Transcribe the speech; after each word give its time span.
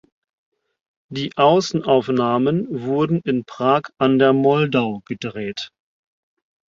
Die 1.09 1.29
Außenaufnahmen 1.37 2.65
wurden 2.87 3.21
in 3.23 3.45
Prag 3.45 3.83
an 3.99 4.17
der 4.17 4.33
Moldau 4.33 5.03
gedreht. 5.05 5.69